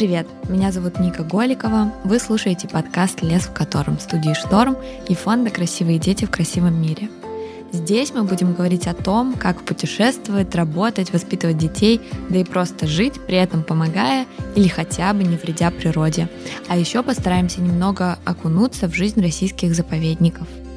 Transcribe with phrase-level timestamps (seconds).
[0.00, 0.26] привет!
[0.48, 1.92] Меня зовут Ника Голикова.
[2.04, 7.10] Вы слушаете подкаст «Лес в котором» студии «Шторм» и фонда «Красивые дети в красивом мире».
[7.70, 12.00] Здесь мы будем говорить о том, как путешествовать, работать, воспитывать детей,
[12.30, 14.24] да и просто жить, при этом помогая
[14.56, 16.30] или хотя бы не вредя природе.
[16.66, 20.48] А еще постараемся немного окунуться в жизнь российских заповедников–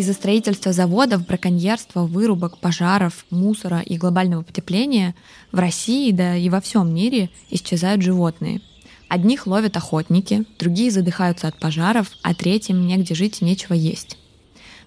[0.00, 5.14] Из-за строительства заводов, браконьерства, вырубок, пожаров, мусора и глобального потепления
[5.52, 8.62] в России, да и во всем мире исчезают животные.
[9.08, 14.16] Одних ловят охотники, другие задыхаются от пожаров, а третьим негде жить и нечего есть.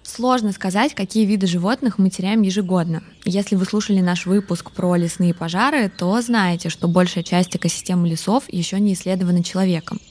[0.02, 3.04] Сложно сказать, какие виды животных мы теряем ежегодно.
[3.24, 8.52] Если вы слушали наш выпуск про лесные пожары, то знаете, что большая часть экосистемы лесов
[8.52, 10.00] еще не исследована человеком–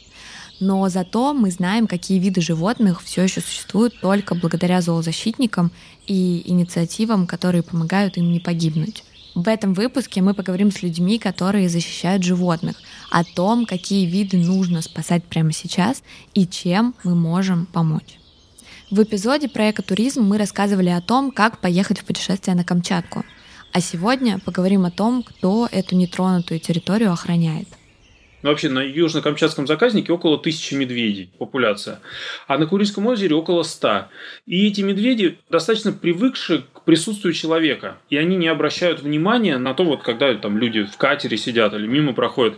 [0.64, 5.72] но зато мы знаем, какие виды животных все еще существуют только благодаря зоозащитникам
[6.08, 9.04] и инициативам, которые помогают им не погибнуть.
[9.36, 12.78] В этом выпуске мы поговорим с людьми, которые защищают животных,
[13.12, 16.02] о том, какие виды нужно спасать прямо сейчас
[16.34, 18.20] и чем мы можем помочь.
[18.90, 23.26] В эпизоде про экотуризм мы рассказывали о том, как поехать в путешествие на Камчатку.
[23.74, 27.68] А сегодня поговорим о том, кто эту нетронутую территорию охраняет–
[28.44, 32.02] ну, вообще на Южно-Камчатском заказнике около тысячи медведей популяция,
[32.46, 34.10] а на Курильском озере около ста.
[34.46, 39.86] И эти медведи достаточно привыкшие к присутствию человека, и они не обращают внимания на то,
[39.86, 42.56] вот когда там люди в катере сидят или мимо проходят.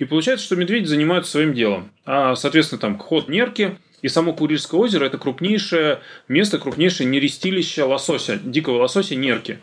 [0.00, 1.92] И получается, что медведи занимаются своим делом.
[2.04, 8.40] А, соответственно, там ход нерки, и само Курильское озеро– это крупнейшее место, крупнейшее нерестилище лосося,
[8.42, 9.58] дикого лосося нерки.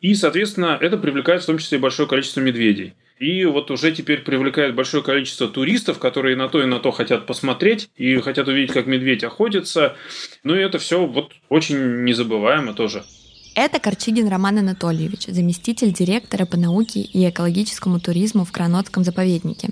[0.00, 2.94] И, соответственно, это привлекает в том числе большое количество медведей.
[3.24, 7.24] И вот уже теперь привлекает большое количество туристов, которые на то и на то хотят
[7.24, 9.96] посмотреть и хотят увидеть, как медведь охотится.
[10.42, 13.02] Ну и это все вот очень незабываемо тоже.
[13.54, 19.70] Это Корчигин Роман Анатольевич, заместитель директора по науке и экологическому туризму в Кранотском заповеднике.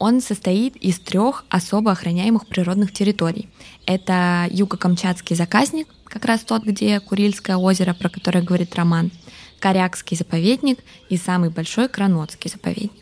[0.00, 3.48] Он состоит из трех особо охраняемых природных территорий.
[3.86, 9.12] Это Юго-Камчатский заказник, как раз тот, где Курильское озеро, про которое говорит Роман–
[9.58, 12.92] Корякский заповедник и самый большой Кранотский заповедник.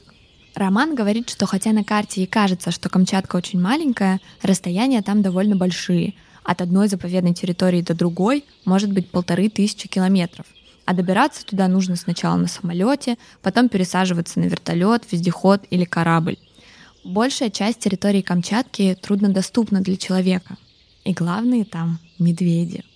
[0.55, 5.55] Роман говорит, что хотя на карте и кажется, что Камчатка очень маленькая, расстояния там довольно
[5.55, 6.15] большие.
[6.45, 10.47] От одной заповедной территории до другой может быть полторы тысячи километров.
[10.87, 16.39] А добираться туда нужно сначала на самолете, потом пересаживаться на вертолет, вездеход или корабль.
[17.05, 20.57] Большая часть территории Камчатки труднодоступна для человека.
[21.05, 22.83] И главные там медведи–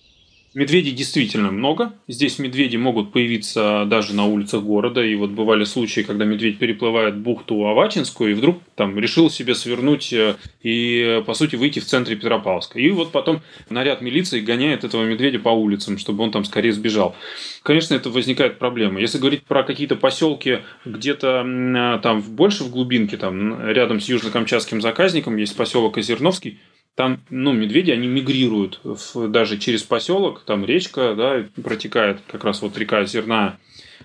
[0.53, 1.93] Медведей действительно много.
[2.09, 5.01] Здесь медведи могут появиться даже на улицах города.
[5.01, 10.13] И вот бывали случаи, когда медведь переплывает бухту Авачинскую и вдруг там решил себе свернуть
[10.13, 12.81] э, и, по сути, выйти в центре Петропавловска.
[12.81, 17.15] И вот потом наряд милиции гоняет этого медведя по улицам, чтобы он там скорее сбежал.
[17.63, 19.01] Конечно, это возникает проблема.
[19.01, 24.81] Если говорить про какие-то поселки где-то э, там больше в глубинке, там рядом с Южно-Камчатским
[24.81, 26.59] заказником есть поселок Озерновский,
[27.01, 32.61] там, ну, медведи, они мигрируют в, даже через поселок, там речка, да, протекает как раз
[32.61, 33.57] вот река Зерна,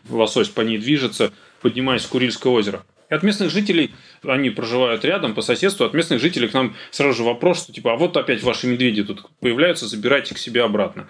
[0.07, 2.85] лосось по ней движется, поднимаясь в Курильское озеро.
[3.09, 7.17] И от местных жителей, они проживают рядом, по соседству, от местных жителей к нам сразу
[7.17, 11.09] же вопрос, что типа, а вот опять ваши медведи тут появляются, забирайте к себе обратно.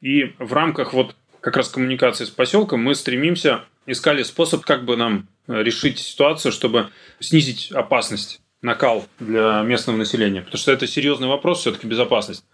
[0.00, 4.96] И в рамках вот как раз коммуникации с поселком мы стремимся, искали способ, как бы
[4.96, 11.60] нам решить ситуацию, чтобы снизить опасность накал для местного населения, потому что это серьезный вопрос,
[11.60, 12.44] все-таки безопасность.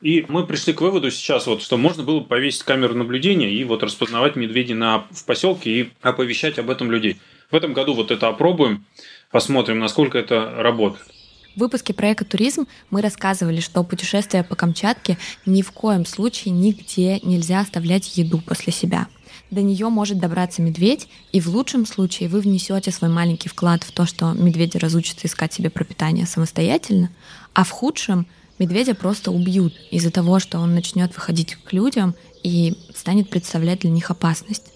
[0.00, 3.82] И мы пришли к выводу сейчас, вот, что можно было повесить камеру наблюдения и вот
[3.82, 7.18] распознавать медведей на, в поселке и оповещать об этом людей.
[7.50, 8.84] В этом году вот это опробуем,
[9.30, 11.06] посмотрим, насколько это работает.
[11.56, 17.18] В выпуске про экотуризм мы рассказывали, что путешествие по Камчатке ни в коем случае нигде
[17.20, 19.08] нельзя оставлять еду после себя–
[19.50, 23.92] до нее может добраться медведь, и в лучшем случае вы внесете свой маленький вклад в
[23.92, 27.10] то, что медведи разучатся искать себе пропитание самостоятельно,
[27.52, 28.26] а в худшем
[28.58, 33.90] медведя просто убьют из-за того, что он начнет выходить к людям и станет представлять для
[33.90, 34.72] них опасность.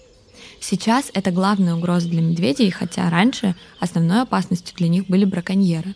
[0.59, 5.95] Сейчас это главная угроза для медведей, хотя раньше основной опасностью для них были браконьеры.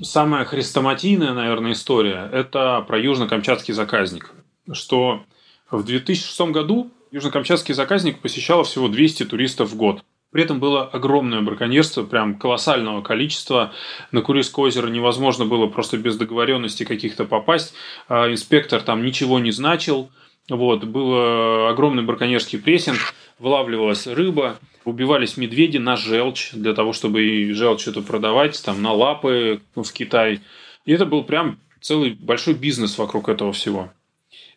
[0.00, 4.32] Самая хрестоматийная, наверное, история– это про южно-камчатский заказник,
[4.72, 5.22] что
[5.70, 10.02] в 2006 году Южно-Камчатский заказник посещало всего 200 туристов в год.
[10.30, 13.74] При этом было огромное браконьерство, прям колоссального количества.
[14.12, 17.74] На Курильское озеро невозможно было просто без договоренности каких-то попасть.
[18.08, 20.10] А инспектор там ничего не значил.
[20.48, 22.98] Вот, был огромный браконьерский прессинг,
[23.38, 24.56] вылавливалась рыба,
[24.86, 29.92] убивались медведи на желчь, для того, чтобы и желчь эту продавать, там, на лапы в
[29.92, 30.40] Китай.
[30.86, 33.90] И это был прям целый большой бизнес вокруг этого всего.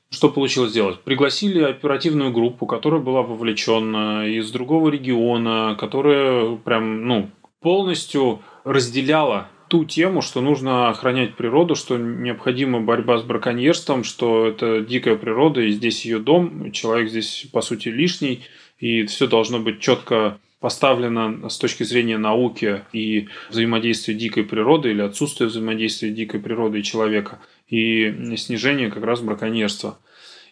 [0.10, 1.02] Что получилось сделать?
[1.02, 7.30] Пригласили оперативную группу, которая была вовлечена из другого региона, которая прям, ну,
[7.62, 14.82] полностью разделяла ту тему, что нужно охранять природу, что необходима борьба с браконьерством, что это
[14.82, 18.42] дикая природа, и здесь ее дом, человек здесь, по сути, лишний,
[18.78, 25.02] и все должно быть четко поставлено с точки зрения науки и взаимодействия дикой природы или
[25.02, 30.00] отсутствия взаимодействия дикой природы и человека, и снижение как раз браконьерства.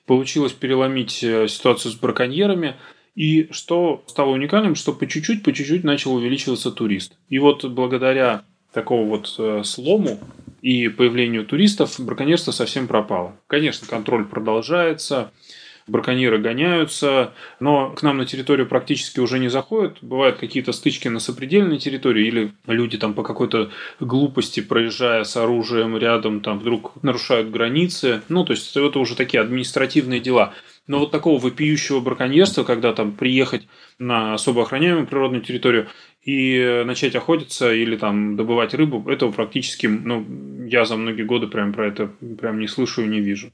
[0.06, 2.76] Получилось переломить э, ситуацию с браконьерами,
[3.16, 7.14] и что стало уникальным, что по чуть-чуть, по чуть-чуть начал увеличиваться турист.
[7.30, 8.44] И вот благодаря
[8.74, 10.20] такого вот э, слому
[10.62, 13.38] и появлению туристов браконьерство совсем пропало.
[13.48, 15.32] Конечно, контроль продолжается,
[15.88, 19.98] браконьеры гоняются, но к нам на территорию практически уже не заходят.
[20.02, 25.98] Бывают какие-то стычки на сопредельной территории, или люди там по какой-то глупости, проезжая с оружием
[25.98, 28.22] рядом, там вдруг нарушают границы.
[28.30, 30.54] Ну, то есть это уже такие административные дела.
[30.86, 33.68] Но вот такого вопиющего браконьерства, когда там приехать
[34.00, 35.88] на особо охраняемую природную территорию
[36.24, 40.26] и начать охотиться или там добывать рыбу, этого практически, ну,
[40.68, 42.08] я за многие годы прям про это
[42.40, 43.52] прям не слышу и не вижу.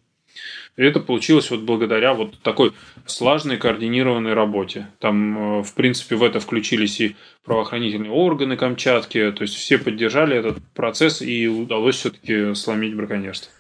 [0.78, 2.74] И это получилось вот благодаря вот такой
[3.06, 4.88] слаженной координированной работе.
[5.00, 10.38] Там, э, в принципе, в это включились и правоохранительные органы Камчатки, то есть все поддержали
[10.38, 13.52] этот процесс и удалось все-таки сломить браконьерство.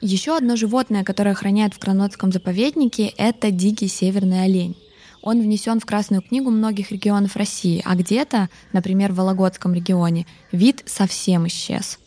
[0.00, 4.76] Еще одно животное, которое охраняют в Кранотском заповеднике, это дикий северный олень.
[5.22, 10.82] Он внесен в Красную книгу многих регионов России, а где-то, например, в Вологодском регионе, вид
[10.84, 11.98] совсем исчез.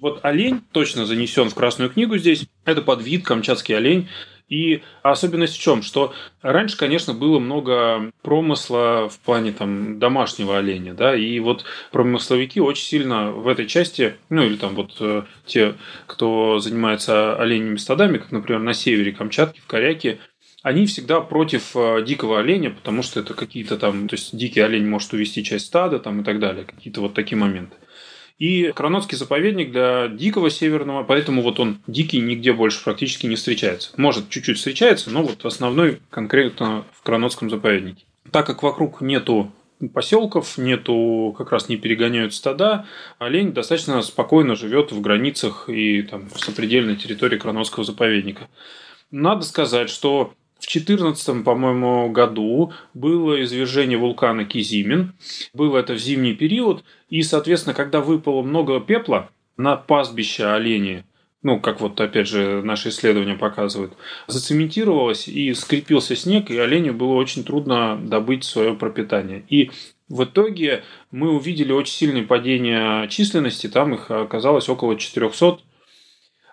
[0.00, 2.46] Вот олень точно занесен в Красную книгу здесь.
[2.64, 4.08] Это подвид камчатский олень.
[4.48, 5.82] И особенность в чем?
[5.82, 12.58] Что раньше, конечно, было много промысла в плане там домашнего оленя, да, и вот промысловики
[12.58, 15.74] очень сильно в этой части, ну или там вот э, те,
[16.06, 20.18] кто занимается оленями стадами, как, например, на севере Камчатки, в Коряке,
[20.62, 24.88] они всегда против э, дикого оленя, потому что это какие-то там, то есть дикий олень
[24.88, 27.76] может увести часть стада там и так далее, какие-то вот такие моменты.
[28.38, 33.90] И Кранотский заповедник для дикого северного, поэтому вот он дикий нигде больше практически не встречается.
[33.96, 38.04] Может, чуть-чуть встречается, но вот основной конкретно в Кранотском заповеднике.
[38.30, 39.50] Так как вокруг нету
[39.92, 42.86] поселков, нету, как раз не перегоняют стада,
[43.18, 48.48] олень достаточно спокойно живет в границах и там в сопредельной территории Кранотского заповедника.
[49.10, 55.14] Надо сказать, что в 2014, по-моему, году было извержение вулкана Кизимин.
[55.54, 56.82] Было это в зимний период.
[57.08, 61.04] И, соответственно, когда выпало много пепла на пастбище оленей,
[61.42, 63.92] ну, как вот опять же наши исследования показывают,
[64.26, 69.44] зацементировалось и скрепился снег, и оленю было очень трудно добыть свое пропитание.
[69.48, 69.70] И
[70.08, 70.82] в итоге
[71.12, 75.58] мы увидели очень сильное падение численности, там их оказалось около 400.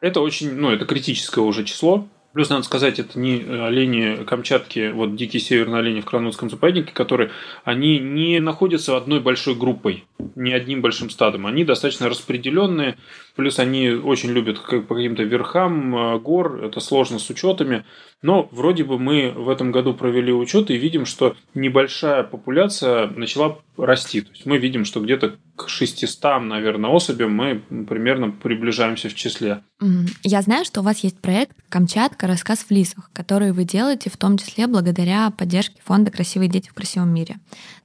[0.01, 5.15] Это очень, ну, это критическое уже число, Плюс, надо сказать, это не олени Камчатки, вот
[5.15, 7.31] дикие северные олени в Кранутском заповеднике, которые,
[7.63, 10.03] они не находятся одной большой группой,
[10.35, 11.47] не одним большим стадом.
[11.47, 12.97] Они достаточно распределенные,
[13.37, 17.85] плюс они очень любят по каким-то верхам э, гор, это сложно с учетами.
[18.25, 23.59] Но вроде бы мы в этом году провели учет и видим, что небольшая популяция начала
[23.77, 24.21] расти.
[24.21, 29.61] То есть мы видим, что где-то к 600, наверное, особям мы примерно приближаемся в числе.
[30.23, 32.25] Я знаю, что у вас есть проект «Камчатка.
[32.25, 36.73] Рассказ в лисах», который вы делаете в том числе благодаря поддержке фонда «Красивые дети в
[36.73, 37.35] красивом мире».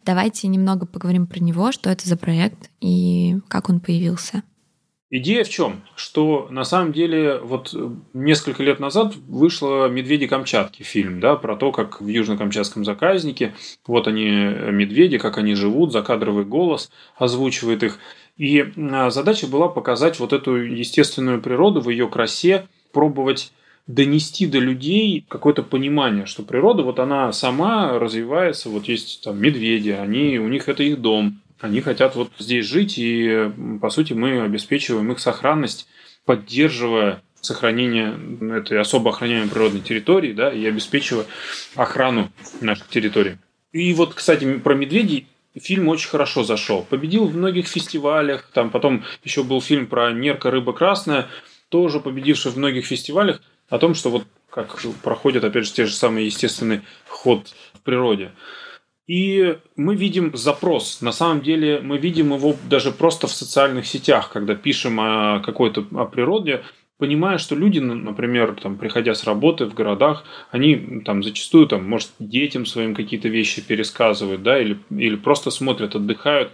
[0.06, 4.42] Давайте немного поговорим про него, что это за проект и как он появился.
[5.12, 5.82] Идея в чем?
[5.96, 7.74] Что на самом деле вот
[8.14, 13.52] несколько лет назад вышла «Медведи Камчатки» фильм, да, про то, как в Южно-Камчатском заказнике,
[13.88, 17.98] вот они, медведи, как они живут, закадровый голос озвучивает их.
[18.36, 23.52] И а, задача была показать вот эту естественную природу в ее красе, пробовать
[23.88, 29.90] донести до людей какое-то понимание, что природа вот она сама развивается, вот есть там медведи,
[29.90, 33.50] они, у них это их дом, они хотят вот здесь жить, и,
[33.80, 35.86] по сути, мы обеспечиваем их сохранность,
[36.24, 38.18] поддерживая сохранение
[38.58, 41.26] этой особо охраняемой природной территории, да, и обеспечивая
[41.74, 43.36] охрану наших территорий.
[43.72, 45.26] И вот, кстати, про медведей
[45.58, 46.84] фильм очень хорошо зашел.
[46.88, 48.48] Победил в многих фестивалях.
[48.52, 51.28] Там потом еще был фильм про Нерка рыба красная,
[51.68, 55.94] тоже победивший в многих фестивалях, о том, что вот как проходят, опять же, те же
[55.94, 58.32] самые естественный ход в природе.
[59.10, 61.00] И мы видим запрос.
[61.00, 65.84] На самом деле мы видим его даже просто в социальных сетях, когда пишем о какой-то
[65.96, 66.62] о природе.
[67.00, 72.10] понимая, что люди, например, там, приходя с работы в городах, они там зачастую, там, может,
[72.18, 76.52] детям своим какие-то вещи пересказывают, да, или, или просто смотрят, отдыхают,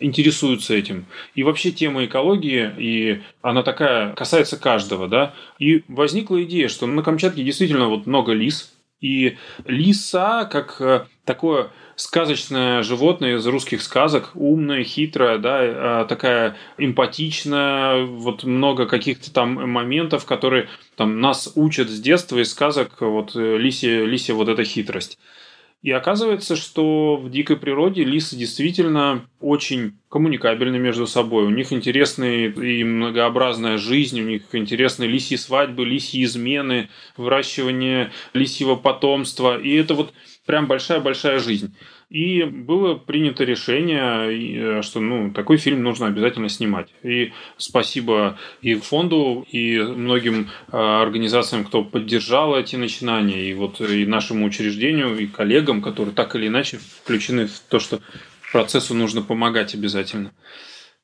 [0.00, 1.04] интересуются этим.
[1.34, 5.34] И вообще тема экологии, и она такая, касается каждого, да.
[5.58, 11.70] И возникла идея, что на Камчатке действительно вот много лис, и лиса, как э, такое
[11.96, 19.70] сказочное животное из русских сказок, умное, хитрое, да, а, такая эмпатичная, вот много каких-то там
[19.70, 24.64] моментов, которые там нас учат с детства из сказок, вот э, лисия, лисия вот эта
[24.64, 25.18] хитрость.
[25.82, 31.44] И оказывается, что в дикой природе лисы действительно очень коммуникабельны между собой.
[31.44, 38.76] У них интересная и многообразная жизнь, у них интересные лисьи свадьбы, лисьи измены, выращивание лисьего
[38.76, 39.58] потомства.
[39.58, 40.14] И это вот
[40.46, 41.74] прям большая-большая жизнь.
[42.12, 46.88] И было принято решение, э, что ну, такой фильм нужно обязательно снимать.
[47.02, 54.04] И спасибо и фонду, и многим э, организациям, кто поддержал эти начинания, и вот и
[54.04, 58.00] нашему учреждению, и коллегам, которые так или иначе включены в то, что
[58.52, 60.34] процессу нужно помогать обязательно.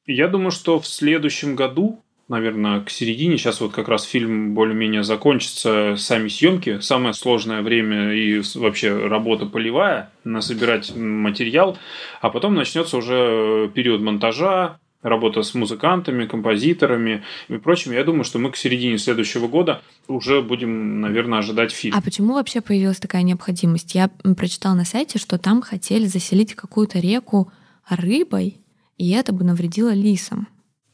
[0.04, 3.38] Я думаю, что в следующем году наверное, к середине.
[3.38, 6.80] Сейчас вот как раз фильм более-менее закончится, сами съемки.
[6.80, 11.78] Самое сложное время и вообще работа полевая, на собирать материал.
[12.20, 17.92] А потом начнется уже период монтажа, работа с музыкантами, композиторами и прочим.
[17.92, 21.96] Я думаю, что мы к середине следующего года уже будем, наверное, ожидать фильм.
[21.96, 23.94] А почему вообще появилась такая необходимость?
[23.94, 27.50] Я прочитала на сайте, что там хотели заселить какую-то реку
[27.88, 28.58] рыбой,
[28.98, 30.48] и это бы навредило лисам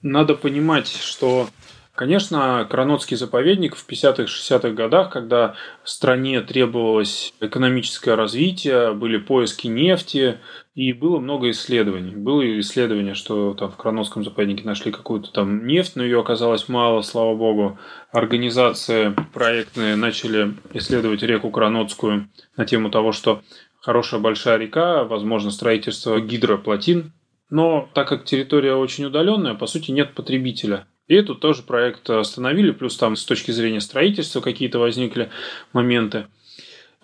[0.04, 1.49] надо понимать, что
[1.94, 10.40] Конечно, Кранотский заповедник в 50-60-х годах, когда стране требовалось экономическое развитие, были поиски нефти,
[10.75, 12.16] и было много исследований.
[12.16, 17.02] Было исследование, что там в Кранотском заповеднике нашли какую-то там нефть, но ее оказалось мало,
[17.02, 17.78] слава богу.
[18.11, 23.42] Организации проектные начали исследовать реку Кранотскую на тему того, что
[23.80, 27.12] хорошая большая река, возможно, строительство гидроплотин
[27.54, 30.88] но так как территория очень удаленная, по сути нет потребителя.
[31.06, 35.30] И тут тоже проект остановили, плюс там с точки зрения строительства какие-то возникли
[35.73, 36.26] моменты.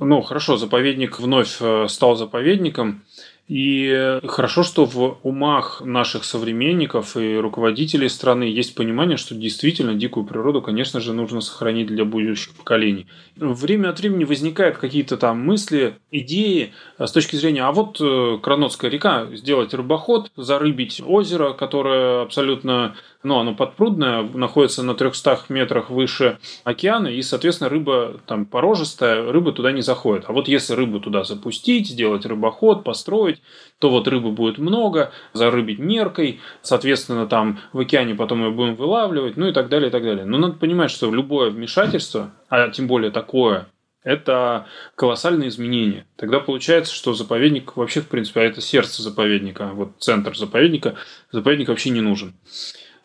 [0.00, 3.04] Ну, хорошо, заповедник вновь э, стал заповедником,
[3.50, 10.24] и хорошо, что в умах наших современников и руководителей страны есть понимание, что действительно дикую
[10.24, 13.08] природу, конечно же, нужно сохранить для будущих поколений.
[13.34, 18.38] Время от времени возникают какие-то там мысли, идеи э, с точки зрения, а вот э,
[18.40, 25.90] Кранотская река, сделать рыбоход, зарыбить озеро, которое абсолютно ну, оно подпрудное, находится на 300 метрах
[25.90, 30.24] выше океана, и, соответственно, рыба там порожистая, рыба туда не заходит.
[30.26, 33.39] А вот если рыбу туда запустить, сделать рыбоход, построить,
[33.78, 39.36] то вот рыбы будет много, зарыбить меркой, соответственно, там в океане потом ее будем вылавливать,
[39.36, 40.24] ну и так далее, и так далее.
[40.24, 43.68] Но надо понимать, что любое вмешательство, а тем более такое,
[44.02, 46.06] это колоссальные изменения.
[46.16, 50.94] Тогда получается, что заповедник вообще, в принципе, а это сердце заповедника, вот центр заповедника,
[51.32, 52.34] заповедник вообще не нужен.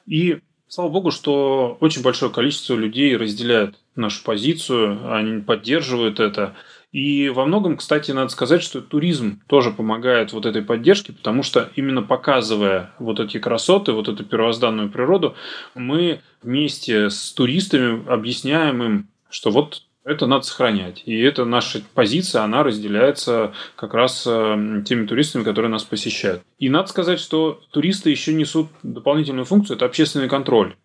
[0.06, 6.56] И слава богу, что очень большое количество людей разделяют нашу позицию, они поддерживают это.
[6.96, 11.70] И во многом, кстати, надо сказать, что туризм тоже помогает вот этой поддержке, потому что
[11.76, 15.36] именно показывая вот эти красоты, вот эту первозданную природу,
[15.74, 21.04] мы вместе с туристами объясняем им, что вот это надо сохранять.
[21.06, 26.44] И это наша позиция, она разделяется как раз э, теми туристами, которые нас посещают.
[26.60, 30.78] И надо сказать, что туристы еще несут дополнительную функцию, это общественный контроль.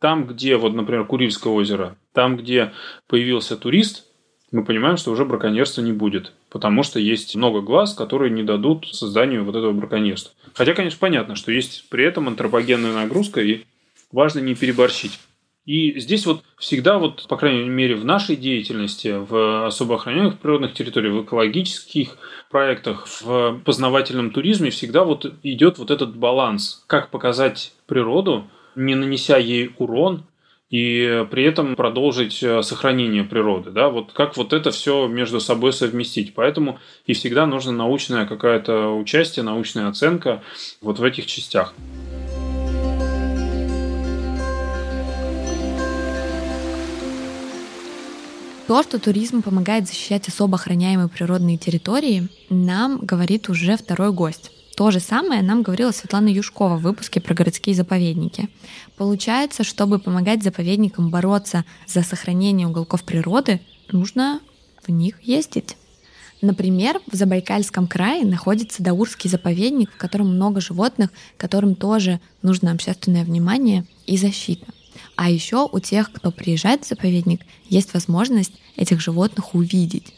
[0.00, 2.72] Там, где, вот, например, Курильское озеро, там, где
[3.06, 4.08] появился турист,
[4.52, 8.86] мы понимаем, что уже браконьерства не будет, потому что есть много глаз, которые не дадут
[8.92, 10.32] созданию вот этого браконьерства.
[10.54, 13.62] Хотя, конечно, понятно, что есть при этом антропогенная нагрузка, и
[14.12, 15.18] важно не переборщить.
[15.64, 20.74] И здесь вот всегда, вот, по крайней мере, в нашей деятельности, в особо охраняемых природных
[20.74, 22.18] территориях, в экологических
[22.50, 26.82] проектах, в познавательном туризме всегда вот идет вот этот баланс.
[26.88, 28.44] Как показать природу,
[28.74, 30.24] не нанеся ей урон,
[30.72, 33.70] и при этом продолжить э, сохранение природы.
[33.70, 33.90] Да?
[33.90, 36.34] Вот как вот это все между собой совместить.
[36.34, 40.42] Поэтому и всегда нужна научная какая-то участие, научная оценка
[40.80, 41.74] вот в этих частях.
[48.66, 54.50] То, что туризм помогает защищать особо охраняемые природные территории, нам говорит уже второй гость.
[54.76, 58.48] То же самое нам говорила Светлана Юшкова в выпуске про городские заповедники.
[58.96, 64.40] Получается, чтобы помогать заповедникам бороться за сохранение уголков природы, нужно
[64.82, 65.76] в них ездить.
[66.40, 73.24] Например, в Забайкальском крае находится Даурский заповедник, в котором много животных, которым тоже нужно общественное
[73.24, 74.66] внимание и защита.
[75.14, 80.14] А еще у тех, кто приезжает в заповедник, есть возможность этих животных увидеть.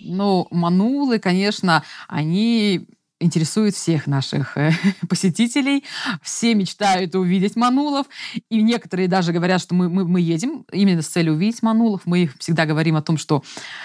[0.00, 2.86] Ну, манулы, конечно, они
[3.20, 4.72] интересуют всех наших э,
[5.08, 5.84] посетителей.
[6.22, 8.06] Все мечтают увидеть манулов.
[8.48, 12.02] И некоторые даже говорят, что мы, мы, мы едем именно с целью увидеть манулов.
[12.04, 13.42] Мы всегда говорим о том, что,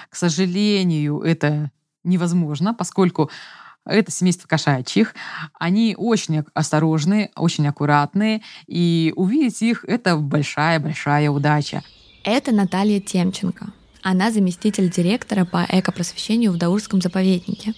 [0.10, 1.72] к сожалению, это
[2.04, 3.30] невозможно, поскольку
[3.86, 5.14] это семейство кошачьих.
[5.60, 11.84] Они очень осторожные, очень аккуратные, и увидеть их— это большая-большая удача.
[12.24, 13.68] Это Наталья Темченко.
[14.02, 17.74] Она заместитель директора по экопросвещению в Даурском заповеднике.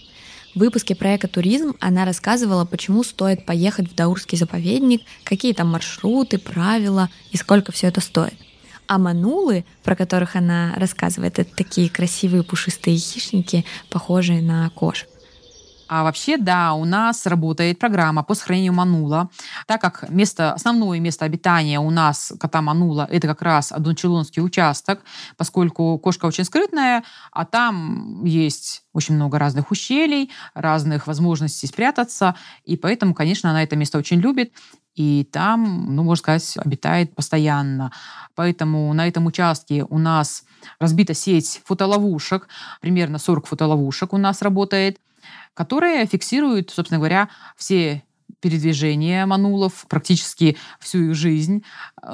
[0.55, 6.38] В выпуске про экотуризм она рассказывала, почему стоит поехать в Даурский заповедник, какие там маршруты,
[6.38, 8.35] правила и сколько все это стоит.
[8.88, 15.09] А манулы, про которых она рассказывает, это такие красивые пушистые хищники, похожие на кошек.
[15.88, 19.30] А вообще, да, у нас работает программа по сохранению манула.
[19.68, 25.01] Так как место, основное место обитания у нас кота манула– это как раз Адунчелонский участок,
[25.38, 32.77] поскольку кошка очень скрытная, а там есть очень много разных ущелий, разных возможностей спрятаться, и
[32.77, 34.54] поэтому, конечно, она это место очень любит
[34.96, 37.92] и там, ну, можно сказать, обитает постоянно.
[38.34, 40.46] Поэтому на этом участке у нас
[40.80, 42.48] разбита сеть фотоловушек,
[42.82, 45.00] примерно 40 фотоловушек у нас работает
[45.55, 48.03] которые фиксируют, собственно говоря, все
[48.39, 51.63] передвижения манулов практически всю их жизнь.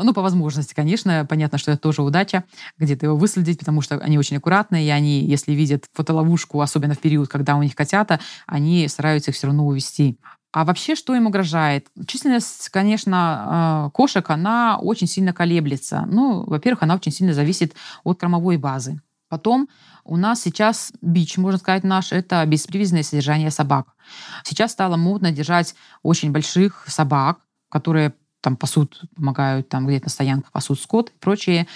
[0.02, 1.26] Ну, по возможности, конечно.
[1.30, 2.46] Понятно, что это тоже удача
[2.78, 7.00] где-то его выследить, потому что они очень аккуратные, и они, если видят фотоловушку, особенно в
[7.00, 10.18] период, когда у них котята, они стараются их все равно увести.
[10.54, 11.88] А вообще, что им угрожает?
[12.08, 16.06] Численность, конечно, э, кошек, она очень сильно колеблется.
[16.08, 19.02] Ну, во-первых, она очень сильно зависит от кормовой базы.
[19.30, 19.70] Потом
[20.04, 23.96] у нас сейчас бич, можно сказать, наш, это беспривязанное содержание собак.
[24.44, 27.40] Сейчас стало модно держать очень больших собак,
[27.70, 31.68] которые там пасут, помогают там где-то на стоянках пасут скот и прочее.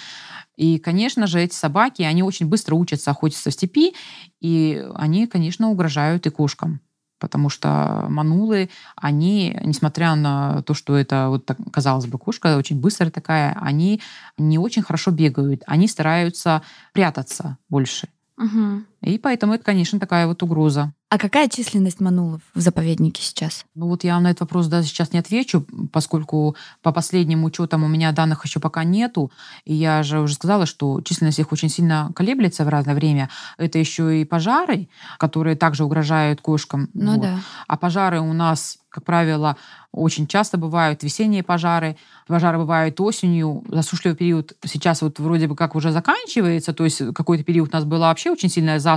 [0.56, 3.94] И, конечно же, эти собаки, они очень быстро учатся охотиться в степи,
[4.40, 6.80] и они, конечно, угрожают и кошкам
[7.18, 12.80] потому что манулы, они, несмотря на то, что это, вот так, казалось бы, кошка очень
[12.80, 14.00] быстрая такая, они
[14.36, 16.62] не очень хорошо бегают, они стараются
[16.92, 18.08] прятаться больше.
[18.38, 18.84] Угу.
[19.06, 20.92] И поэтому это, конечно, такая вот угроза.
[21.08, 23.64] А какая численность манулов в заповеднике сейчас?
[23.76, 27.84] Ну вот я вам на этот вопрос даже сейчас не отвечу, поскольку по последним учетам
[27.84, 29.30] у меня данных еще пока нету.
[29.64, 33.30] И я же уже сказала, что численность их очень сильно колеблется в разное время.
[33.56, 34.88] Это еще и пожары,
[35.18, 36.90] которые также угрожают кошкам.
[36.92, 37.22] Ну вот.
[37.22, 37.38] да.
[37.68, 39.56] А пожары у нас, как правило,
[39.92, 41.96] очень часто бывают весенние пожары.
[42.26, 43.62] Пожары бывают осенью.
[43.68, 46.74] Засушливый период сейчас вот вроде бы как уже заканчивается.
[46.74, 48.95] То есть какой-то период у нас была вообще очень сильная засуха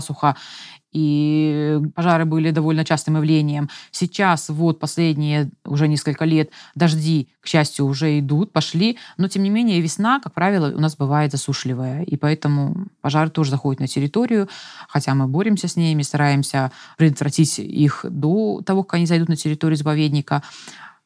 [0.91, 3.69] и пожары были довольно частым явлением.
[3.91, 9.49] Сейчас вот последние уже несколько лет дожди, к счастью, уже идут, пошли, но тем не
[9.49, 14.49] менее весна, как правило, у нас бывает засушливая, и поэтому пожары тоже заходят на территорию,
[14.87, 19.77] хотя мы боремся с ними, стараемся предотвратить их до того, как они зайдут на территорию
[19.77, 20.41] заповедника,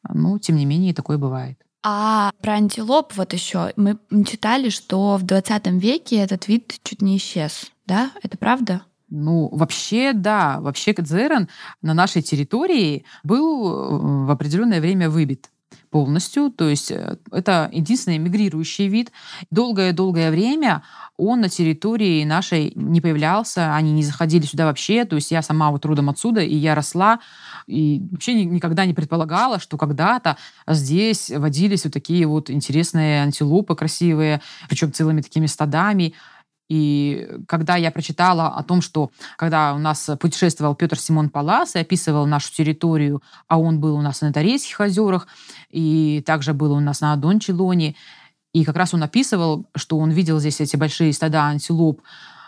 [0.08, 1.58] но тем не менее такое бывает.
[1.86, 7.18] А про антилоп вот еще мы читали, что в 20 веке этот вид чуть не
[7.18, 8.10] исчез, да?
[8.22, 8.82] Это правда?
[9.10, 10.60] Ну, вообще, да.
[10.60, 11.48] Вообще Кадзерен
[11.82, 15.50] на нашей территории был э, в определенное время выбит
[15.94, 16.50] полностью.
[16.50, 19.12] То есть э, это единственный мигрирующий вид.
[19.52, 20.82] Долгое-долгое время
[21.16, 25.04] он на территории нашей не появлялся, они не заходили сюда вообще.
[25.04, 27.20] То есть я сама вот родом отсюда, и я росла,
[27.68, 34.40] и вообще никогда не предполагала, что когда-то здесь водились вот такие вот интересные антилопы красивые,
[34.68, 36.14] причем целыми такими стадами.
[36.68, 41.80] И когда я прочитала о том, что когда у нас путешествовал Петр Симон Палас и
[41.80, 45.26] описывал нашу территорию, а он был у нас на Тарейских озерах,
[45.70, 47.96] и также был у нас на Дончелоне,
[48.52, 52.00] и как раз он описывал, что он видел здесь эти большие стада антилоп,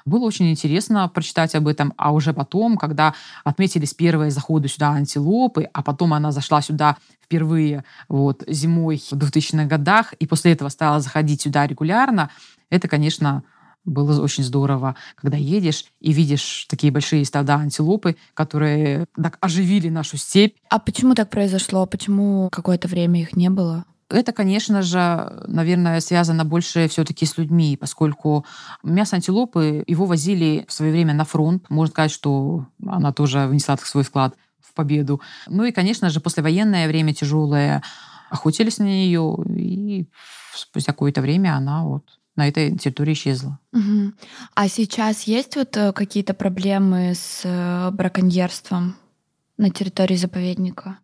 [0.07, 1.93] было очень интересно прочитать об этом.
[1.97, 7.85] А уже потом, когда отметились первые заходы сюда антилопы, а потом она зашла сюда впервые
[8.09, 12.31] вот, зимой в 2000-х годах, и после этого стала заходить сюда регулярно,
[12.71, 13.43] это, конечно,
[13.87, 20.16] было очень здорово, когда едешь и видишь такие большие стада антилопы, которые так оживили нашу
[20.18, 20.57] степь.
[20.68, 21.87] А почему так произошло?
[21.87, 23.85] Почему какое-то время их не было?
[24.09, 28.44] Это, конечно же, наверное, связано больше все-таки с людьми, поскольку
[28.85, 31.68] мясо антилопы его возили в свое время на фронт.
[31.70, 35.20] Можно сказать, что она тоже внесла свой вклад в победу.
[35.49, 37.83] Ну и, конечно же, послевоенное время тяжелое
[38.31, 40.09] охотились на нее, и
[40.55, 42.05] спустя какое-то время она вот
[42.37, 43.59] на этой территории исчезла.
[43.72, 44.12] Угу.
[44.55, 48.96] А сейчас есть вот э, какие-то проблемы с э, браконьерством
[49.57, 50.99] на территории заповедника?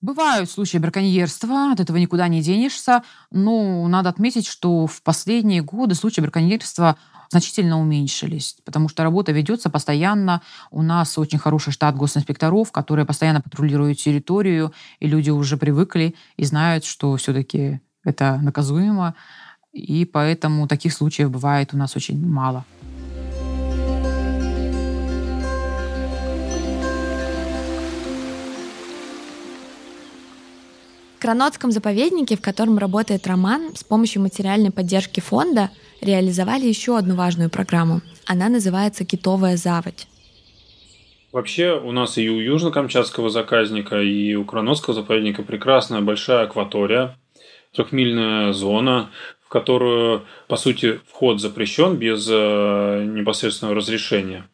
[0.00, 3.02] Бывают случаи браконьерства, от этого никуда не денешься.
[3.30, 6.96] Но надо отметить, что в последние годы случаи браконьерства
[7.30, 10.42] значительно уменьшились, потому что работа ведется постоянно.
[10.70, 16.44] У нас очень хороший штат госинспекторов, которые постоянно патрулируют территорию, и люди уже привыкли и
[16.44, 19.14] знают, что все-таки это наказуемо.
[19.76, 22.64] И поэтому таких случаев бывает у нас очень мало.
[31.16, 37.14] В Кранотском заповеднике, в котором работает Роман, с помощью материальной поддержки фонда реализовали еще одну
[37.16, 38.00] важную программу.
[38.26, 40.06] Она называется «Китовая заводь».
[41.32, 47.18] Вообще у нас и у Южно-Камчатского заказника, и у Кранотского заповедника прекрасная большая акватория,
[47.74, 49.10] трехмильная зона,
[49.46, 54.48] в которую, по сути, вход запрещен без э, непосредственного разрешения.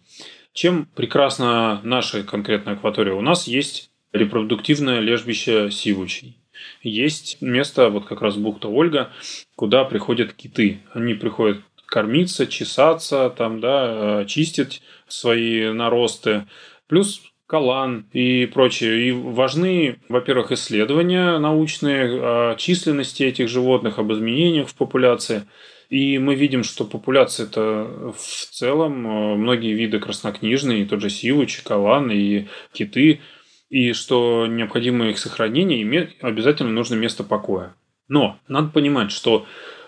[0.52, 3.14] Чем прекрасна наша конкретная акватория?
[3.14, 6.42] У нас есть репродуктивное лежбище сивучей
[6.82, 9.12] есть место, вот как раз бухта Ольга,
[9.56, 10.80] куда приходят киты.
[10.92, 16.46] Они приходят кормиться, чесаться, там, да, э, чистить свои наросты.
[16.86, 19.08] Плюс калан и прочее.
[19.08, 25.42] И важны, во-первых, исследования научные о численности этих животных, об изменениях в популяции.
[25.90, 31.60] И мы видим, что популяция это в целом, э, многие виды краснокнижные, тот же сивуч,
[31.62, 33.20] калан и киты–
[33.72, 37.74] и что необходимо их сохранение, им обязательно нужно место покоя.
[38.06, 39.46] Но надо понимать, что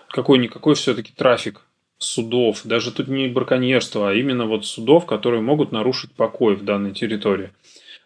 [0.09, 1.61] какой-никакой все-таки трафик
[2.05, 6.93] судов, даже тут не браконьерство, а именно вот судов, которые могут нарушить покой в данной
[6.93, 7.51] территории.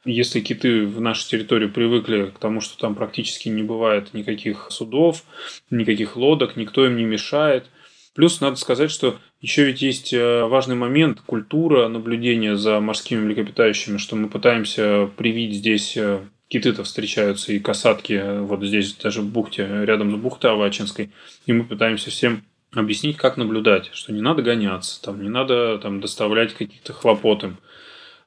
[0.05, 5.23] Если киты в нашу территорию привыкли к тому, что там практически не бывает никаких судов,
[5.69, 7.65] никаких лодок, никто им не мешает–
[8.19, 13.97] Плюс надо сказать, что еще ведь есть э, важный момент– культура наблюдения за морскими млекопитающими,
[13.97, 19.31] что мы пытаемся привить здесь э, киты-то встречаются и касатки э, вот здесь даже в
[19.31, 21.11] бухте, рядом с бухтой Авачинской,
[21.45, 26.01] и мы пытаемся всем объяснить, как наблюдать, что не надо гоняться, там, не надо там,
[26.01, 27.55] доставлять какие-то хлопоты.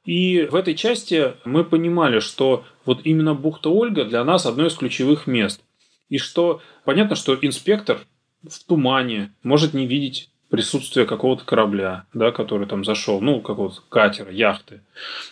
[0.05, 4.73] И в этой части мы понимали, что вот именно бухта Ольга для нас одно из
[4.73, 5.61] ключевых мест.
[6.09, 7.99] И что понятно, что инспектор
[8.45, 14.31] в тумане, может не видеть присутствие какого-то корабля, да, который там зашел, ну, какого-то катера,
[14.31, 14.81] яхты.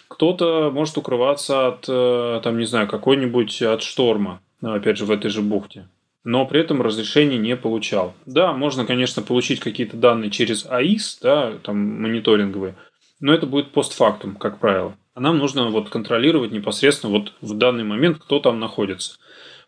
[0.08, 5.30] Кто-то может укрываться от, э, там, не знаю, какой-нибудь от шторма, опять же, в этой
[5.30, 5.88] же бухте.
[6.24, 8.14] Но при этом разрешение не получал.
[8.26, 12.76] Да, можно, конечно, получить какие-то данные через АИС, да, там мониторинговые,
[13.20, 14.96] но это будет постфактум, как правило.
[15.14, 19.18] А нам нужно вот контролировать непосредственно вот в данный момент, кто там находится.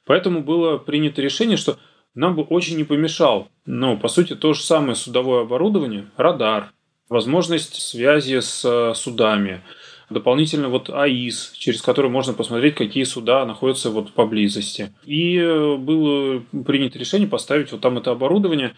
[0.06, 1.78] Поэтому было принято решение, что
[2.16, 3.50] нам бы очень не помешал.
[3.66, 6.72] Но, по сути, то же самое судовое оборудование, радар,
[7.10, 9.62] возможность связи с э, судами,
[10.10, 14.94] дополнительно вот АИС, через который можно посмотреть, какие суда находятся вот поблизости.
[15.06, 18.74] И э, было принято решение поставить вот там это оборудование,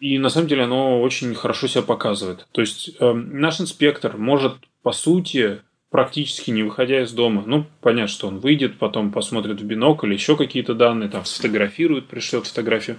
[0.00, 2.46] и на самом деле оно очень хорошо себя показывает.
[2.52, 7.44] То есть э, наш инспектор может, по сути, практически не выходя из дома.
[7.46, 12.46] Ну, понятно, что он выйдет, потом посмотрит в бинокль, еще какие-то данные, там сфотографирует, пришлет
[12.46, 12.96] фотографию.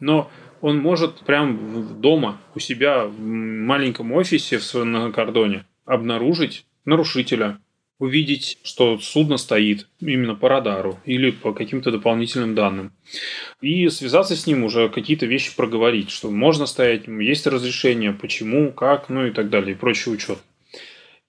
[0.00, 0.30] Но
[0.62, 7.60] он может прямо дома у себя в маленьком офисе на кордоне обнаружить нарушителя,
[7.98, 12.92] увидеть, что судно стоит именно по радару или по каким-то дополнительным данным.
[13.60, 19.08] И связаться с ним уже какие-то вещи проговорить, что можно стоять, есть разрешение, почему, как,
[19.08, 20.38] ну и так далее, и прочий учет.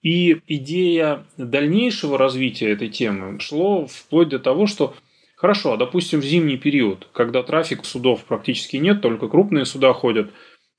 [0.02, 4.94] И идея дальнейшего развития этой темы шло вплоть до того, что
[5.34, 10.30] хорошо, а допустим, в зимний период, когда трафик судов практически нет, только крупные суда ходят,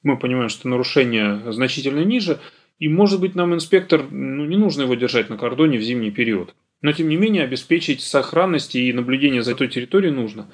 [0.03, 2.39] мы понимаем, что нарушение значительно ниже,
[2.79, 6.55] и, может быть, нам инспектор, ну, не нужно его держать на кордоне в зимний период.
[6.81, 10.49] Но, тем не менее, обеспечить сохранность и наблюдение за той территорией нужно.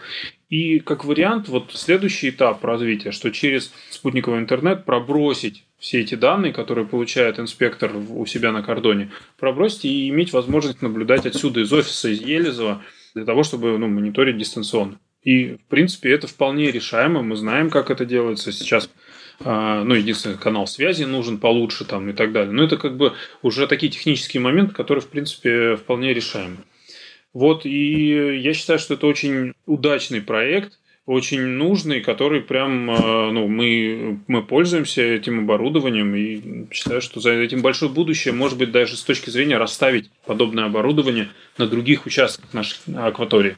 [0.50, 6.52] И, как вариант, вот следующий этап развития, что через спутниковый интернет пробросить все эти данные,
[6.52, 12.10] которые получает инспектор у себя на кордоне, пробросить и иметь возможность наблюдать отсюда из офиса,
[12.10, 12.82] из Елизова,
[13.14, 15.00] для того, чтобы ну, мониторить дистанционно.
[15.22, 17.22] И, в принципе, это вполне решаемо.
[17.22, 18.52] Мы знаем, как это делается.
[18.52, 18.90] Сейчас
[19.44, 22.54] ну, единственный канал связи нужен получше там и так далее.
[22.54, 26.58] Но это как бы уже такие технические моменты, которые, в принципе, вполне решаемы.
[27.34, 33.48] Вот, и я считаю, что это очень удачный проект– очень нужный, который прям, э, ну,
[33.48, 38.98] мы, мы пользуемся этим оборудованием и считаю, что за этим большое будущее, может быть, даже
[38.98, 43.58] с точки зрения расставить подобное оборудование на других участках нашей акватории.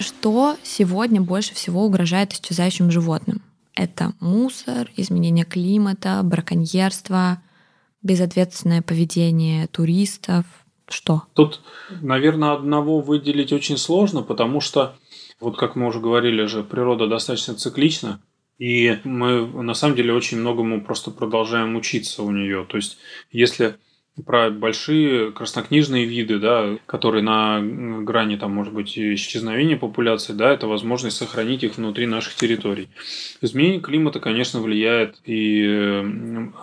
[0.00, 3.42] Что сегодня больше всего угрожает исчезающим животным?
[3.74, 7.42] Это мусор, изменение климата, браконьерство,
[8.02, 10.46] безответственное поведение туристов.
[10.88, 11.24] Что?
[11.34, 11.60] Тут,
[12.00, 14.96] наверное, одного выделить очень сложно, потому что,
[15.38, 18.22] вот как мы уже говорили же, природа достаточно циклична,
[18.58, 22.64] и мы на самом деле очень многому просто продолжаем учиться у нее.
[22.64, 22.96] То есть,
[23.30, 23.76] если
[24.26, 27.60] про большие краснокнижные виды, да, которые на
[28.02, 32.88] грани, там, может быть, исчезновения популяции, да, это возможность сохранить их внутри наших территорий.
[33.40, 35.62] Изменение климата, конечно, влияет, и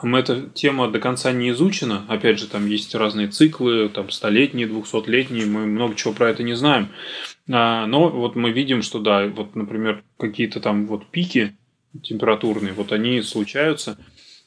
[0.03, 2.05] эта тема до конца не изучена.
[2.07, 6.53] Опять же, там есть разные циклы, там, столетние, двухсотлетние, мы много чего про это не
[6.53, 6.89] знаем.
[7.49, 11.55] А, но вот мы видим, что, да, вот, например, какие-то там вот пики
[12.03, 13.97] температурные, вот они случаются,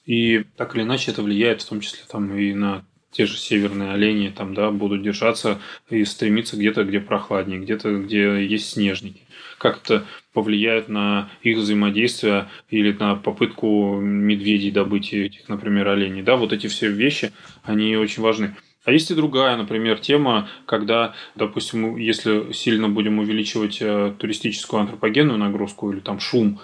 [0.04, 3.92] и так или иначе это влияет в том числе там и на те же северные
[3.92, 9.22] олени там, да, будут держаться и стремиться где-то, где прохладнее, где-то, где есть снежники.
[9.58, 16.22] Как это повлияет на их взаимодействие или на попытку медведей добыть этих, например, оленей.
[16.22, 18.56] Да, вот эти все вещи, они очень важны.
[18.84, 25.38] А есть и другая, например, тема, когда, допустим, если сильно будем увеличивать э, туристическую антропогенную
[25.38, 26.60] нагрузку или там шум,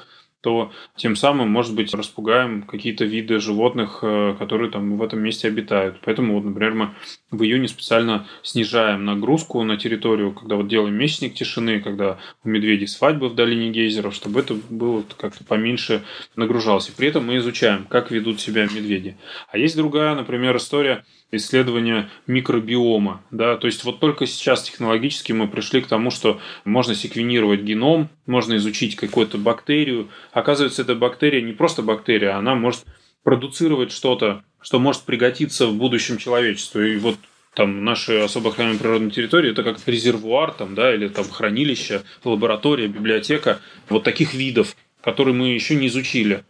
[0.46, 5.48] то тем самым, может быть, распугаем какие-то виды животных, э, которые там в этом месте
[5.48, 5.96] обитают.
[6.04, 6.90] Поэтому, вот, например, мы
[7.32, 12.86] в июне специально снижаем нагрузку на территорию, когда вот делаем месячник тишины, когда у медведей
[12.86, 16.04] свадьбы в долине гейзеров, чтобы это было как-то поменьше
[16.36, 16.90] нагружалось.
[16.90, 19.16] И при этом мы изучаем, как ведут себя медведи.
[19.50, 23.22] А есть другая, например, история– исследования микробиома.
[23.30, 23.56] Да?
[23.56, 28.56] То есть вот только сейчас технологически мы пришли к тому, что можно секвенировать геном, можно
[28.56, 30.08] изучить какую-то бактерию.
[30.36, 32.84] Оказывается, эта бактерия не просто бактерия, она может
[33.22, 36.82] продуцировать что-то, что может пригодиться в будущем человечеству.
[36.82, 37.16] И вот
[37.54, 42.86] там наши особо охраняемые природные территории это как резервуар там, да, или там хранилище, лаборатория,
[42.86, 46.44] библиотека вот таких видов, которые мы еще не изучили.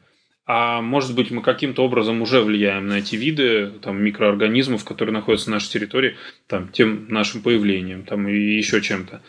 [0.47, 5.51] А может быть, мы каким-то образом уже влияем на эти виды там, микроорганизмов, которые находятся
[5.51, 6.17] на нашей территории,
[6.49, 9.23] там, тем нашим появлением там, и еще чем-то.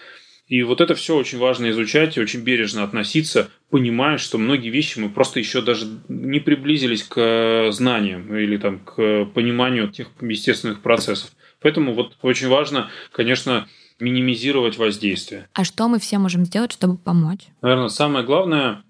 [0.48, 5.00] И вот это все очень важно изучать и очень бережно относиться, понимая, что многие вещи
[5.00, 11.32] мы просто еще даже не приблизились к знаниям или там, к пониманию тех естественных процессов.
[11.62, 13.68] Поэтому вот очень важно, конечно,
[14.00, 15.50] минимизировать воздействие.
[15.54, 17.48] А что мы все можем сделать, чтобы помочь?
[17.62, 18.84] Наверное, самое главное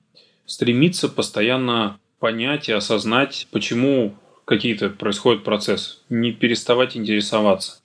[0.45, 7.81] стремиться постоянно понять и осознать, почему какие-то происходят процессы, не переставать интересоваться.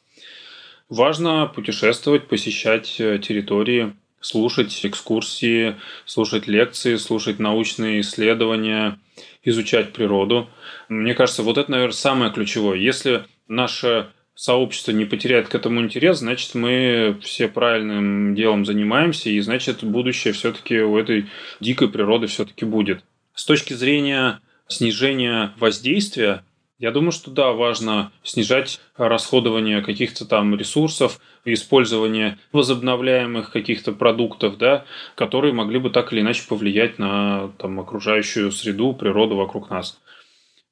[0.88, 8.98] Важно путешествовать, посещать э, территории, слушать экскурсии, слушать лекции, слушать научные исследования,
[9.44, 10.48] изучать природу.
[10.88, 12.78] Мне кажется, вот это, наверное, самое ключевое.
[12.78, 19.38] Если наше сообщество не потеряет к этому интерес, значит, мы все правильным делом занимаемся, и
[19.40, 21.26] значит, будущее все-таки у этой
[21.60, 23.04] дикой природы все-таки будет.
[23.34, 26.44] С точки зрения снижения воздействия,
[26.82, 34.84] я думаю, что да, важно снижать расходование каких-то там ресурсов, использование возобновляемых каких-то продуктов, да,
[35.14, 40.00] которые могли бы так или иначе повлиять на там, окружающую среду, природу вокруг нас.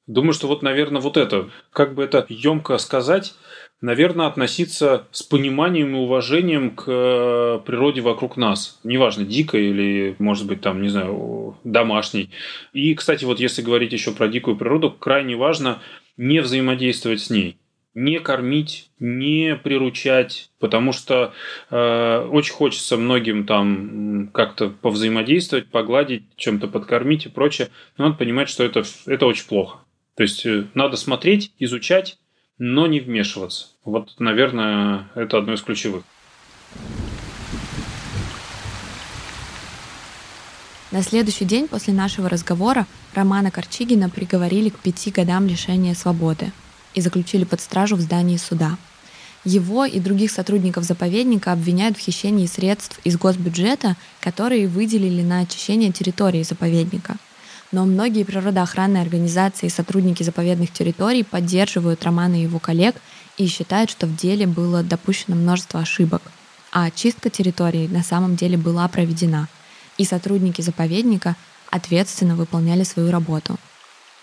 [0.05, 3.33] Думаю, что вот, наверное, вот это, как бы это емко сказать,
[3.81, 8.79] наверное, относиться с пониманием и уважением к э, природе вокруг нас.
[8.83, 12.29] Неважно, дикой или, может быть, там, не знаю, домашней.
[12.73, 15.79] И, кстати, вот если говорить еще про дикую природу, крайне важно
[16.17, 17.57] не взаимодействовать с ней
[17.93, 21.33] не кормить, не приручать, потому что
[21.69, 27.69] э, очень хочется многим там как-то повзаимодействовать, погладить, чем-то подкормить и прочее.
[27.97, 29.79] Но надо понимать, что это, это очень плохо.
[30.15, 32.17] То есть э, надо смотреть, изучать,
[32.57, 33.67] но не вмешиваться.
[33.83, 36.03] Вот, наверное, это одно из ключевых.
[40.91, 46.51] На следующий день после нашего разговора Романа Корчигина приговорили к пяти годам лишения свободы
[46.93, 48.77] и заключили под стражу в здании суда.
[49.43, 55.91] Его и других сотрудников заповедника обвиняют в хищении средств из госбюджета, которые выделили на очищение
[55.91, 57.15] территории заповедника–
[57.71, 62.95] но многие природоохранные организации и сотрудники заповедных территорий поддерживают Романа и его коллег
[63.37, 66.21] и считают, что в деле было допущено множество ошибок.
[66.71, 69.47] А очистка территории на самом деле была проведена.
[70.01, 71.35] И сотрудники заповедника
[71.69, 73.57] ответственно выполняли свою работу.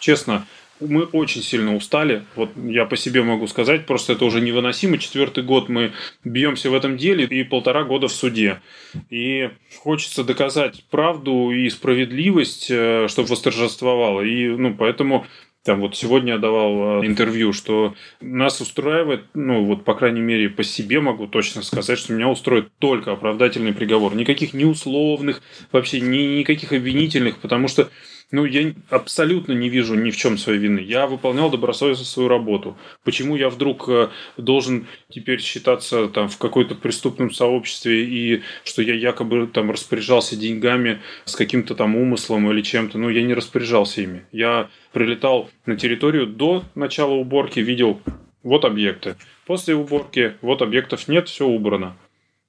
[0.00, 0.44] Честно,
[0.80, 2.24] мы очень сильно устали.
[2.34, 4.98] Вот я по себе могу сказать, просто это уже невыносимо.
[4.98, 5.92] Четвертый год мы
[6.24, 8.60] бьемся в этом деле и полтора года в суде.
[9.08, 14.22] И хочется доказать правду и справедливость, э, чтобы восторжествовало.
[14.22, 15.28] И ну, поэтому
[15.68, 20.48] там вот сегодня я давал э, интервью, что нас устраивает, ну вот по крайней мере
[20.48, 24.14] по себе могу точно сказать, что меня устроит только оправдательный приговор.
[24.14, 27.90] Никаких неусловных, вообще ни, никаких обвинительных, потому что
[28.30, 30.80] Ну, я абсолютно не вижу ни в чем своей вины.
[30.80, 32.76] Я выполнял добросовестно свою работу.
[33.02, 38.94] Почему я вдруг э, должен теперь считаться там в какой-то преступном сообществе и что я
[38.94, 42.98] якобы там распоряжался деньгами с каким-то там умыслом или чем-то?
[42.98, 44.26] Ну, я не распоряжался ими.
[44.30, 47.98] Я прилетал на территорию до начала уборки, видел
[48.42, 49.16] вот объекты.
[49.46, 51.96] После уборки вот объектов нет, все убрано.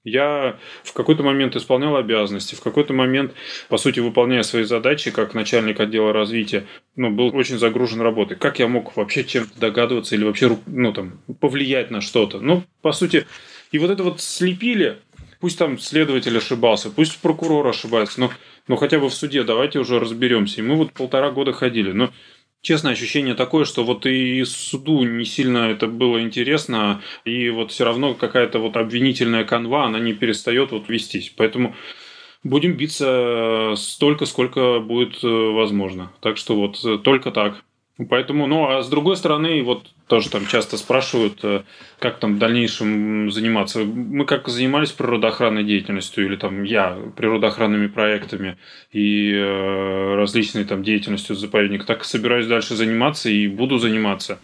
[0.09, 3.33] Я в какой-то момент исполнял обязанности, в какой-то момент,
[3.67, 8.37] по сути, выполняя свои задачи как начальник отдела развития, ну, был очень загружен работой.
[8.37, 12.39] Как я мог вообще чем-то догадываться или вообще, ну, там, повлиять на что-то?
[12.39, 13.25] Ну, по сути,
[13.71, 14.97] и вот это вот слепили,
[15.39, 18.31] пусть там следователь ошибался, пусть прокурор ошибается, но,
[18.67, 20.61] но хотя бы в суде давайте уже разберемся.
[20.61, 21.91] И мы вот полтора года ходили.
[21.91, 22.11] Но
[22.61, 27.85] Честное ощущение такое, что вот и суду не сильно это было интересно, и вот все
[27.85, 31.33] равно какая-то вот обвинительная канва, она не перестает вот вестись.
[31.37, 31.73] Поэтому
[32.43, 36.11] будем биться столько, сколько будет э, возможно.
[36.19, 37.63] Так что вот э, только так.
[38.07, 41.63] Поэтому, ну, а с другой стороны, вот тоже там часто спрашивают, э,
[41.99, 43.79] как там в дальнейшем заниматься.
[43.79, 48.57] Мы как занимались природоохранной деятельностью, или там я природоохранными проектами
[48.93, 54.39] и э, различной там деятельностью заповедника, так и собираюсь дальше заниматься и буду заниматься.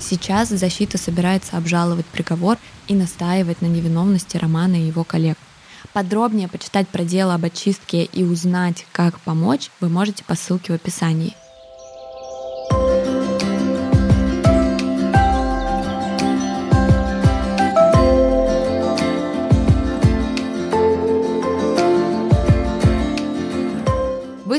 [0.00, 2.56] Сейчас защита собирается обжаловать приговор
[2.88, 5.36] и настаивать на невиновности Романа и его коллег.
[5.92, 10.76] Подробнее почитать про дело об очистке и узнать, как помочь, вы можете по ссылке в
[10.76, 11.34] описании–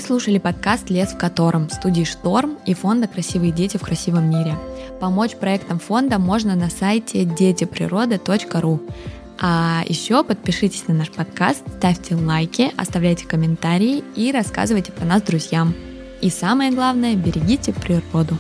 [0.08, 4.56] слушали подкаст «Лес в котором» студии «Шторм» и фонда «Красивые дети в красивом мире».
[5.02, 8.80] Помочь проектам фонда можно на сайте детиприрода.ру.
[9.38, 15.76] А еще подпишитесь на наш подкаст, ставьте лайки, оставляйте комментарии и рассказывайте про нас друзьям.
[16.22, 18.38] И самое главное, берегите природу.